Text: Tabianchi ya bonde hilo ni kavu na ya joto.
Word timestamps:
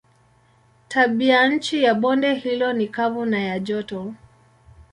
Tabianchi 0.87 1.83
ya 1.83 1.93
bonde 1.95 2.33
hilo 2.35 2.73
ni 2.73 2.87
kavu 2.87 3.25
na 3.25 3.39
ya 3.39 3.59
joto. 3.59 4.13